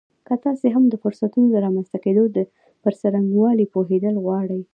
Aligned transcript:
که 0.27 0.35
تاسې 0.43 0.67
هم 0.75 0.83
د 0.89 0.93
فرصتونو 1.03 1.47
د 1.49 1.55
رامنځته 1.65 1.97
کېدو 2.05 2.23
پر 2.83 2.93
څرنګوالي 3.01 3.65
پوهېدل 3.73 4.15
غواړئ 4.25 4.61